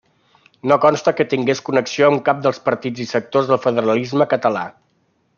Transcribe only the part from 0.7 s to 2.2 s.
consta que tingués connexió